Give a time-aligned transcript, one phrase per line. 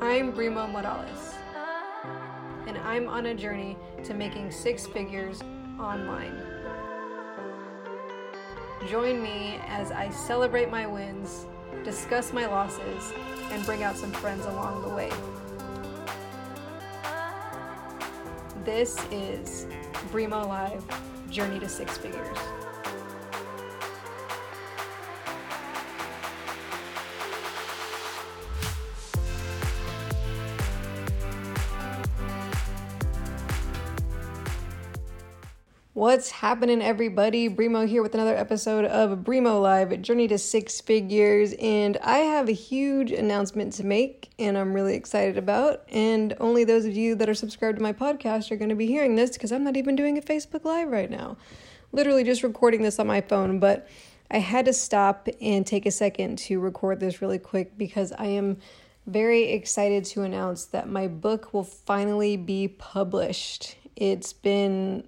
[0.00, 1.34] I'm Brimo Morales,
[2.66, 5.40] and I'm on a journey to making six figures
[5.80, 6.36] online.
[8.88, 11.46] Join me as I celebrate my wins,
[11.84, 13.12] discuss my losses,
[13.50, 15.10] and bring out some friends along the way.
[18.64, 19.66] This is
[20.10, 20.84] Brimo Live
[21.30, 22.38] Journey to Six Figures.
[36.02, 37.48] What's happening, everybody?
[37.48, 41.54] Brimo here with another episode of Brimo Live Journey to Six Figures.
[41.60, 45.84] And I have a huge announcement to make, and I'm really excited about.
[45.92, 48.88] And only those of you that are subscribed to my podcast are going to be
[48.88, 51.36] hearing this because I'm not even doing a Facebook Live right now.
[51.92, 53.86] Literally just recording this on my phone, but
[54.28, 58.26] I had to stop and take a second to record this really quick because I
[58.26, 58.56] am
[59.06, 63.76] very excited to announce that my book will finally be published.
[63.94, 65.04] It's been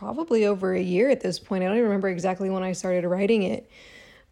[0.00, 1.62] probably over a year at this point.
[1.62, 3.70] I don't even remember exactly when I started writing it.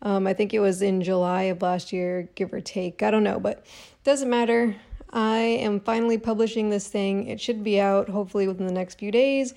[0.00, 3.02] Um, I think it was in July of last year, give or take.
[3.02, 3.66] I don't know, but
[4.02, 4.76] doesn't matter.
[5.12, 7.26] I am finally publishing this thing.
[7.26, 9.52] It should be out hopefully within the next few days.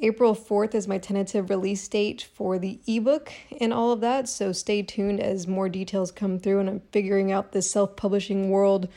[0.00, 4.30] April 4th is my tentative release date for the ebook and all of that.
[4.30, 8.48] So stay tuned as more details come through and I'm figuring out this self publishing
[8.48, 8.88] world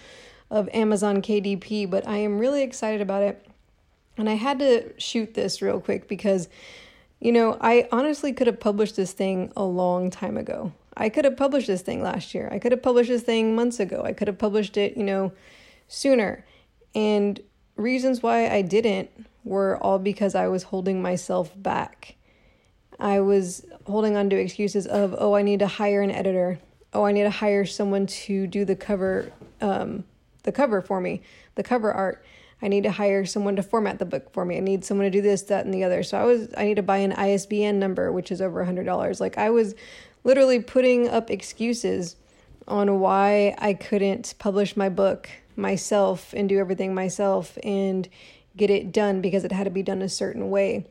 [0.49, 1.89] of Amazon KDP.
[1.89, 3.45] But I am really excited about it.
[4.17, 6.47] And I had to shoot this real quick because,
[7.19, 10.71] you know, I honestly could have published this thing a long time ago.
[10.95, 12.47] I could have published this thing last year.
[12.51, 14.03] I could have published this thing months ago.
[14.05, 15.31] I could have published it, you know,
[15.87, 16.45] sooner.
[16.93, 17.39] And
[17.75, 19.09] reasons why I didn't
[19.43, 22.15] were all because I was holding myself back.
[22.99, 26.59] I was holding on to excuses of, oh, I need to hire an editor.
[26.93, 30.03] Oh, I need to hire someone to do the cover, um,
[30.43, 31.23] the cover for me,
[31.55, 32.23] the cover art.
[32.63, 34.55] I need to hire someone to format the book for me.
[34.57, 36.01] I need someone to do this, that, and the other.
[36.01, 38.85] So I was I need to buy an ISBN number, which is over a hundred
[38.85, 39.19] dollars.
[39.19, 39.75] Like I was
[40.23, 42.15] literally putting up excuses
[42.67, 48.07] on why I couldn't publish my book myself and do everything myself and
[48.55, 50.85] get it done because it had to be done a certain way.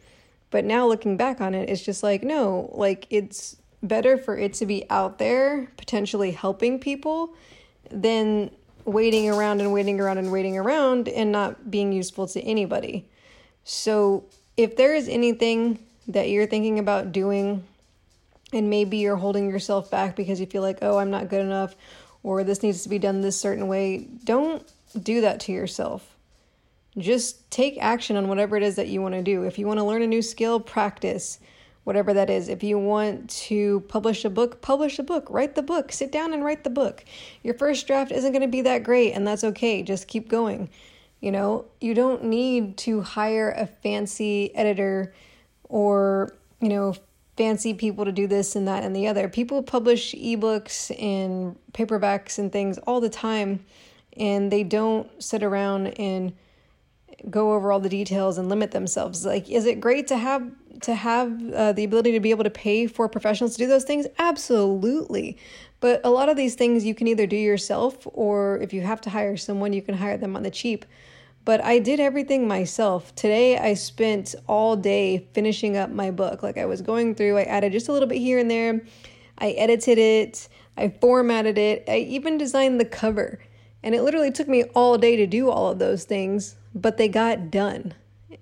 [0.50, 4.52] But now looking back on it, it's just like, no, like it's better for it
[4.54, 7.34] to be out there, potentially helping people,
[7.90, 8.50] than
[8.84, 13.08] waiting around and waiting around and waiting around and not being useful to anybody.
[13.64, 14.24] So,
[14.56, 15.78] if there is anything
[16.08, 17.64] that you're thinking about doing,
[18.52, 21.74] and maybe you're holding yourself back because you feel like, oh, I'm not good enough,
[22.22, 26.16] or this needs to be done this certain way, don't do that to yourself.
[26.98, 29.44] Just take action on whatever it is that you want to do.
[29.44, 31.38] If you want to learn a new skill, practice
[31.84, 32.48] whatever that is.
[32.48, 36.32] If you want to publish a book, publish a book, write the book, sit down
[36.32, 37.04] and write the book.
[37.42, 39.82] Your first draft isn't going to be that great, and that's okay.
[39.82, 40.70] Just keep going.
[41.20, 45.12] You know, you don't need to hire a fancy editor
[45.64, 46.94] or, you know,
[47.36, 49.28] fancy people to do this and that and the other.
[49.28, 53.64] People publish ebooks and paperbacks and things all the time,
[54.16, 56.32] and they don't sit around and
[57.30, 59.24] go over all the details and limit themselves.
[59.24, 60.50] Like, is it great to have
[60.80, 63.84] to have uh, the ability to be able to pay for professionals to do those
[63.84, 64.06] things?
[64.18, 65.36] Absolutely.
[65.80, 69.00] But a lot of these things you can either do yourself, or if you have
[69.02, 70.84] to hire someone, you can hire them on the cheap.
[71.44, 73.14] But I did everything myself.
[73.16, 76.42] Today, I spent all day finishing up my book.
[76.42, 78.82] Like I was going through, I added just a little bit here and there.
[79.38, 83.40] I edited it, I formatted it, I even designed the cover.
[83.82, 87.08] And it literally took me all day to do all of those things, but they
[87.08, 87.94] got done.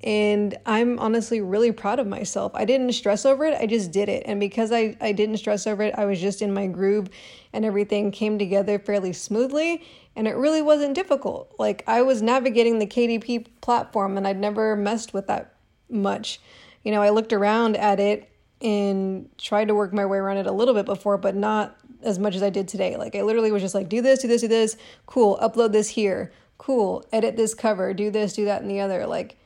[0.03, 2.53] And I'm honestly really proud of myself.
[2.55, 4.25] I didn't stress over it, I just did it.
[4.27, 7.09] And because I, I didn't stress over it, I was just in my groove
[7.53, 9.83] and everything came together fairly smoothly.
[10.17, 11.55] And it really wasn't difficult.
[11.59, 15.55] Like I was navigating the KDP platform and I'd never messed with that
[15.89, 16.41] much.
[16.83, 18.31] You know, I looked around at it
[18.61, 22.19] and tried to work my way around it a little bit before, but not as
[22.19, 22.97] much as I did today.
[22.97, 24.77] Like I literally was just like, do this, do this, do this.
[25.07, 25.39] Cool.
[25.43, 26.33] Upload this here.
[26.59, 27.05] Cool.
[27.13, 27.95] Edit this cover.
[27.95, 29.07] Do this, do that, and the other.
[29.07, 29.37] Like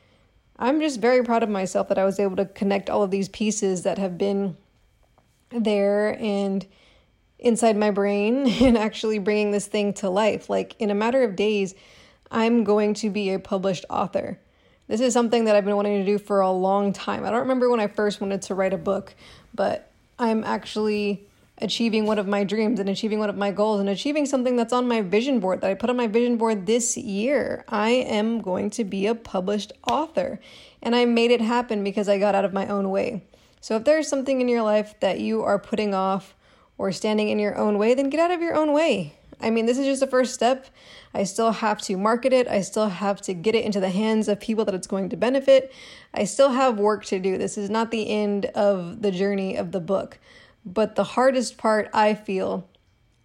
[0.57, 3.29] I'm just very proud of myself that I was able to connect all of these
[3.29, 4.55] pieces that have been
[5.49, 6.65] there and
[7.39, 10.49] inside my brain and actually bringing this thing to life.
[10.49, 11.75] Like in a matter of days,
[12.31, 14.39] I'm going to be a published author.
[14.87, 17.25] This is something that I've been wanting to do for a long time.
[17.25, 19.15] I don't remember when I first wanted to write a book,
[19.53, 21.27] but I'm actually
[21.59, 24.73] achieving one of my dreams and achieving one of my goals and achieving something that's
[24.73, 27.63] on my vision board that I put on my vision board this year.
[27.69, 30.39] I am going to be a published author.
[30.81, 33.23] And I made it happen because I got out of my own way.
[33.61, 36.35] So if there's something in your life that you are putting off
[36.77, 39.17] or standing in your own way, then get out of your own way.
[39.41, 40.67] I mean, this is just the first step.
[41.13, 42.47] I still have to market it.
[42.47, 45.17] I still have to get it into the hands of people that it's going to
[45.17, 45.73] benefit.
[46.13, 47.37] I still have work to do.
[47.37, 50.19] This is not the end of the journey of the book.
[50.65, 52.67] But the hardest part, I feel,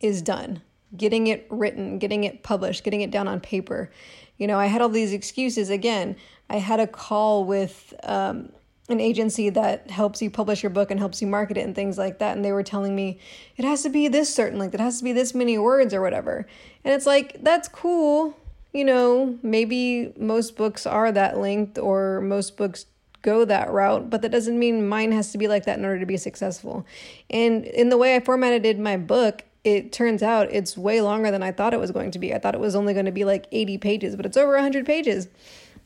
[0.00, 0.62] is done.
[0.96, 3.90] Getting it written, getting it published, getting it down on paper.
[4.36, 5.70] You know, I had all these excuses.
[5.70, 6.16] Again,
[6.48, 8.50] I had a call with um,
[8.88, 11.96] an agency that helps you publish your book and helps you market it and things
[11.96, 12.36] like that.
[12.36, 13.20] And they were telling me
[13.56, 16.00] it has to be this certain length, it has to be this many words or
[16.00, 16.46] whatever.
[16.84, 18.36] And it's like, that's cool.
[18.72, 22.86] You know, maybe most books are that length or most books
[23.22, 26.00] go that route, but that doesn't mean mine has to be like that in order
[26.00, 26.86] to be successful.
[27.28, 31.42] And in the way I formatted my book, it turns out it's way longer than
[31.42, 32.34] I thought it was going to be.
[32.34, 34.86] I thought it was only going to be like 80 pages, but it's over 100
[34.86, 35.28] pages.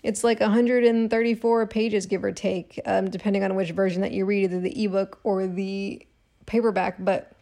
[0.02, 4.44] It's like 134 pages, give or take, um, depending on which version that you read,
[4.44, 6.06] either the ebook or the
[6.46, 6.96] paperback.
[6.98, 7.32] But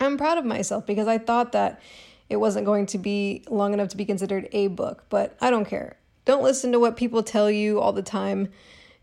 [0.00, 1.80] I'm proud of myself because I thought that
[2.28, 5.66] it wasn't going to be long enough to be considered a book, but I don't
[5.66, 5.96] care.
[6.24, 8.48] Don't listen to what people tell you all the time.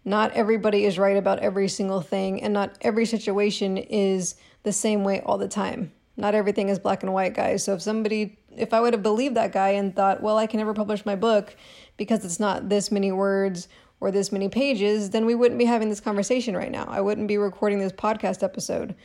[0.03, 5.03] Not everybody is right about every single thing, and not every situation is the same
[5.03, 5.91] way all the time.
[6.17, 7.63] Not everything is black and white, guys.
[7.63, 10.59] So if somebody, if I would have believed that guy and thought, well, I can
[10.59, 11.55] never publish my book
[11.97, 13.67] because it's not this many words
[13.99, 16.85] or this many pages, then we wouldn't be having this conversation right now.
[16.89, 18.95] I wouldn't be recording this podcast episode.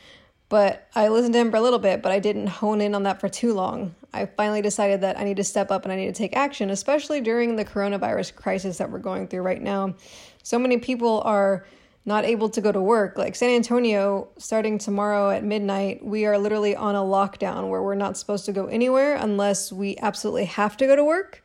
[0.49, 3.03] But I listened to him for a little bit, but I didn't hone in on
[3.03, 3.95] that for too long.
[4.13, 6.69] I finally decided that I need to step up and I need to take action,
[6.69, 9.95] especially during the coronavirus crisis that we're going through right now.
[10.43, 11.65] So many people are
[12.05, 13.17] not able to go to work.
[13.17, 17.95] Like San Antonio, starting tomorrow at midnight, we are literally on a lockdown where we're
[17.95, 21.43] not supposed to go anywhere unless we absolutely have to go to work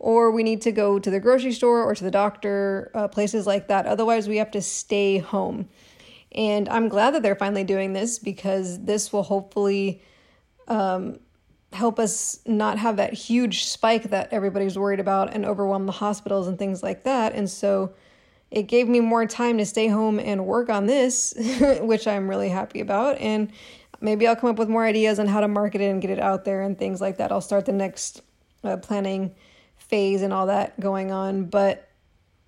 [0.00, 3.46] or we need to go to the grocery store or to the doctor, uh, places
[3.46, 3.86] like that.
[3.86, 5.68] Otherwise, we have to stay home.
[6.32, 10.02] And I'm glad that they're finally doing this because this will hopefully
[10.68, 11.18] um,
[11.72, 16.46] help us not have that huge spike that everybody's worried about and overwhelm the hospitals
[16.46, 17.34] and things like that.
[17.34, 17.94] And so,
[18.50, 21.34] it gave me more time to stay home and work on this,
[21.80, 23.18] which I'm really happy about.
[23.18, 23.52] And
[24.00, 26.18] maybe I'll come up with more ideas on how to market it and get it
[26.18, 27.30] out there and things like that.
[27.30, 28.22] I'll start the next
[28.64, 29.34] uh, planning
[29.76, 31.44] phase and all that going on.
[31.44, 31.88] But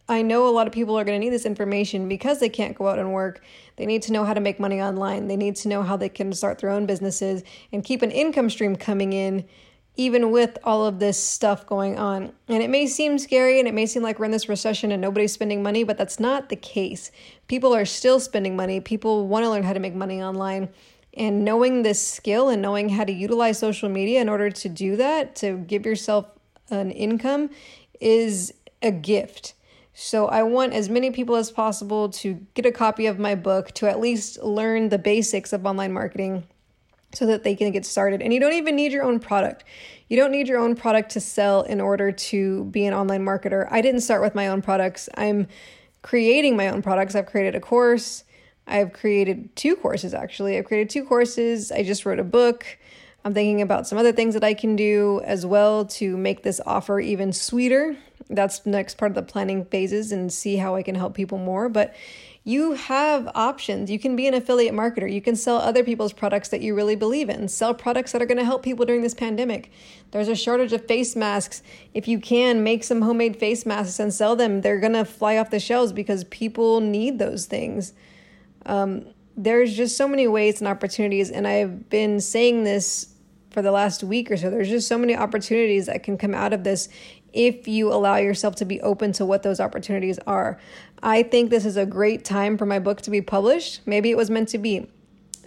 [0.08, 2.76] I know a lot of people are going to need this information because they can't
[2.76, 3.40] go out and work.
[3.82, 5.26] They need to know how to make money online.
[5.26, 7.42] They need to know how they can start their own businesses
[7.72, 9.44] and keep an income stream coming in
[9.96, 12.32] even with all of this stuff going on.
[12.46, 15.02] And it may seem scary and it may seem like we're in this recession and
[15.02, 17.10] nobody's spending money, but that's not the case.
[17.48, 18.78] People are still spending money.
[18.78, 20.68] People want to learn how to make money online.
[21.14, 24.94] And knowing this skill and knowing how to utilize social media in order to do
[24.94, 26.26] that, to give yourself
[26.70, 27.50] an income,
[28.00, 29.54] is a gift.
[29.94, 33.72] So I want as many people as possible to get a copy of my book
[33.72, 36.44] to at least learn the basics of online marketing
[37.14, 38.22] so that they can get started.
[38.22, 39.64] And you don't even need your own product.
[40.08, 43.68] You don't need your own product to sell in order to be an online marketer.
[43.70, 45.10] I didn't start with my own products.
[45.14, 45.46] I'm
[46.00, 47.14] creating my own products.
[47.14, 48.24] I've created a course.
[48.66, 50.56] I've created two courses actually.
[50.56, 51.70] I've created two courses.
[51.70, 52.64] I just wrote a book.
[53.24, 56.60] I'm thinking about some other things that I can do as well to make this
[56.66, 57.96] offer even sweeter.
[58.28, 61.38] That's the next part of the planning phases and see how I can help people
[61.38, 61.68] more.
[61.68, 61.94] But
[62.44, 63.88] you have options.
[63.88, 65.12] You can be an affiliate marketer.
[65.12, 67.46] You can sell other people's products that you really believe in.
[67.46, 69.70] Sell products that are going to help people during this pandemic.
[70.10, 71.62] There's a shortage of face masks.
[71.94, 74.62] If you can, make some homemade face masks and sell them.
[74.62, 77.92] They're going to fly off the shelves because people need those things.
[78.66, 83.11] Um, there's just so many ways and opportunities, and I've been saying this
[83.52, 84.50] for the last week or so.
[84.50, 86.88] There's just so many opportunities that can come out of this
[87.32, 90.58] if you allow yourself to be open to what those opportunities are.
[91.02, 93.80] I think this is a great time for my book to be published.
[93.86, 94.86] Maybe it was meant to be.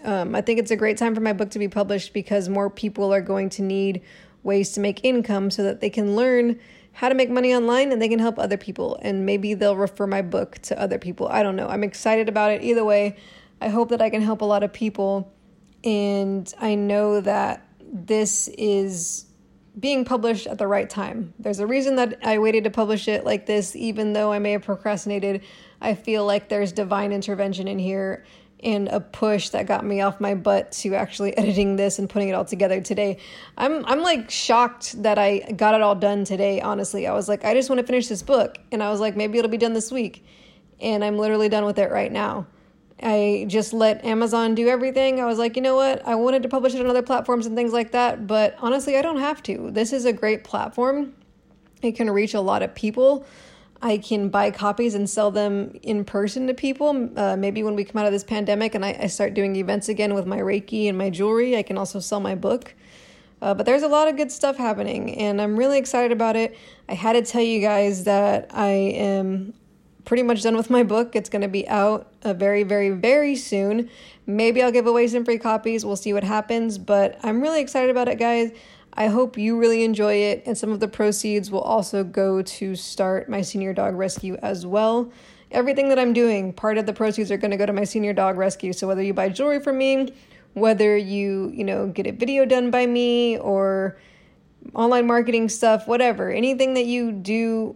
[0.03, 2.69] Um, I think it's a great time for my book to be published because more
[2.69, 4.01] people are going to need
[4.43, 6.59] ways to make income so that they can learn
[6.93, 8.97] how to make money online and they can help other people.
[9.01, 11.27] And maybe they'll refer my book to other people.
[11.27, 11.67] I don't know.
[11.67, 12.63] I'm excited about it.
[12.63, 13.17] Either way,
[13.59, 15.33] I hope that I can help a lot of people.
[15.83, 19.25] And I know that this is
[19.79, 21.33] being published at the right time.
[21.39, 24.51] There's a reason that I waited to publish it like this, even though I may
[24.51, 25.41] have procrastinated.
[25.79, 28.25] I feel like there's divine intervention in here
[28.63, 32.29] and a push that got me off my butt to actually editing this and putting
[32.29, 33.17] it all together today.
[33.57, 37.07] I'm I'm like shocked that I got it all done today, honestly.
[37.07, 39.37] I was like I just want to finish this book and I was like maybe
[39.37, 40.25] it'll be done this week.
[40.81, 42.47] And I'm literally done with it right now.
[43.01, 45.19] I just let Amazon do everything.
[45.19, 46.05] I was like, you know what?
[46.07, 49.01] I wanted to publish it on other platforms and things like that, but honestly, I
[49.01, 49.69] don't have to.
[49.71, 51.13] This is a great platform.
[51.81, 53.25] It can reach a lot of people.
[53.81, 57.09] I can buy copies and sell them in person to people.
[57.15, 59.89] Uh, maybe when we come out of this pandemic and I, I, start doing events
[59.89, 62.73] again with my Reiki and my jewelry, I can also sell my book.
[63.41, 66.57] Uh, but there's a lot of good stuff happening, and I'm really excited about it.
[66.87, 69.53] I had to tell you guys that I am
[70.05, 71.15] pretty much done with my book.
[71.15, 73.89] It's going to be out uh, very, very, very soon.
[74.27, 75.85] Maybe I'll give away some free copies.
[75.85, 78.51] We'll see what happens, but I'm really excited about it, guys.
[78.93, 82.75] I hope you really enjoy it, and some of the proceeds will also go to
[82.75, 85.12] start my senior dog rescue as well.
[85.51, 88.13] Everything that I'm doing, part of the proceeds are going to go to my senior
[88.13, 88.71] dog rescue.
[88.71, 90.13] So whether you buy jewelry from me,
[90.53, 93.97] whether you, you know, get a video done by me or
[94.74, 97.75] online marketing stuff, whatever, anything that you do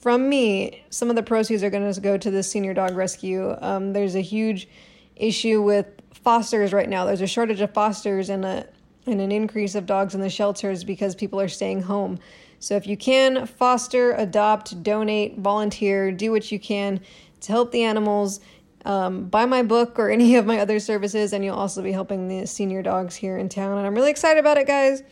[0.00, 3.54] from me, some of the proceeds are going to go to the senior dog rescue.
[3.60, 4.68] Um, there's a huge
[5.16, 7.04] issue with fosters right now.
[7.04, 8.66] There's a shortage of fosters and a
[9.06, 12.18] and an increase of dogs in the shelters because people are staying home.
[12.58, 17.00] So if you can foster, adopt, donate, volunteer, do what you can
[17.40, 18.40] to help the animals.
[18.84, 22.28] Um, buy my book or any of my other services, and you'll also be helping
[22.28, 23.78] the senior dogs here in town.
[23.78, 25.02] And I'm really excited about it, guys.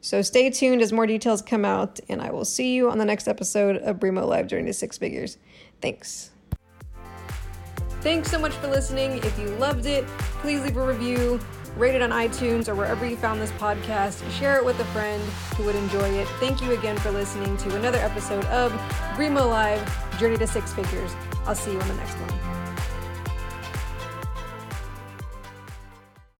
[0.00, 3.04] So stay tuned as more details come out, and I will see you on the
[3.04, 5.38] next episode of Brimo Live Journey to Six Figures.
[5.80, 6.30] Thanks.
[8.00, 9.18] Thanks so much for listening.
[9.18, 10.06] If you loved it,
[10.40, 11.40] please leave a review
[11.78, 15.22] rate it on iTunes or wherever you found this podcast, share it with a friend
[15.56, 16.26] who would enjoy it.
[16.40, 18.72] Thank you again for listening to another episode of
[19.16, 21.14] Brimo Live Journey to Six Figures.
[21.46, 22.67] I'll see you on the next one.